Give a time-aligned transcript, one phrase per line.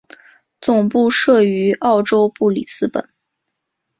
[0.59, 3.07] 总部设于澳洲布里斯本。